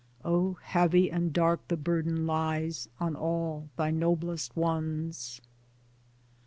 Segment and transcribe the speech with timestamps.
[0.25, 0.57] Oh!
[0.63, 5.41] heavy and dark the burden lies On all thy noblest ones.